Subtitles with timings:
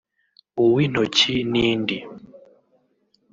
[0.63, 1.97] uw’intoki n’indi